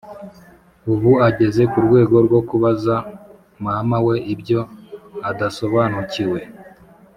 ubu 0.93 1.11
ageze 1.27 1.61
ku 1.71 1.77
rwego 1.85 2.15
rwo 2.25 2.39
kubaza 2.49 2.95
mama 3.65 3.97
we 4.07 4.15
ibyo 4.33 4.59
adasobanukiwe 5.29 6.39